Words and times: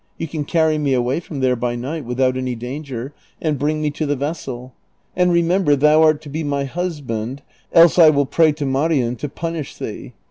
You 0.17 0.27
can 0.27 0.45
carry 0.45 0.79
me 0.79 0.95
away 0.95 1.19
from 1.19 1.41
there 1.41 1.55
by 1.55 1.75
night 1.75 2.05
without 2.05 2.35
any 2.35 2.55
danger, 2.55 3.13
and 3.39 3.59
bring 3.59 3.83
me 3.83 3.91
to 3.91 4.07
the 4.07 4.15
vessel. 4.15 4.73
And 5.15 5.31
remember 5.31 5.75
thou 5.75 6.01
art 6.01 6.23
to 6.23 6.29
be 6.29 6.43
my 6.43 6.65
husbantl, 6.65 7.41
else 7.71 7.99
I 7.99 8.09
will 8.09 8.25
pray 8.25 8.51
to 8.53 8.65
Marien 8.65 9.15
to 9.17 9.29
punish 9.29 9.77
thee. 9.77 10.13